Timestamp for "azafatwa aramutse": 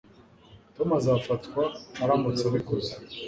0.99-2.43